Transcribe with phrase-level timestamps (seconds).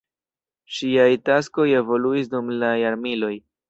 [0.77, 3.37] Ŝiaj taskoj evoluis dum la jarmiloj.